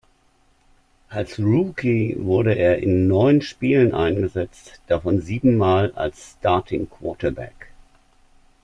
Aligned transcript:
Als 1.09 1.37
Rookie 1.37 2.15
wurde 2.19 2.55
er 2.55 2.79
in 2.81 3.07
neun 3.07 3.43
Spielen 3.43 3.93
eingesetzt, 3.93 4.79
davon 4.87 5.21
siebenmal 5.21 5.91
als 5.93 6.37
Starting-Quarterback. 6.39 7.71